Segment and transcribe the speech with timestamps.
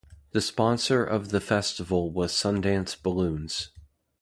[0.31, 3.69] The sponsor of the festival was Sundance Balloons.